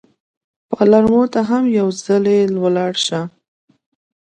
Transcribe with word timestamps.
پالرمو 0.71 1.21
ته 1.33 1.39
هم 1.49 1.63
یو 1.77 1.87
ځلي 2.03 2.39
ولاړ 2.63 2.93
شه. 3.05 3.21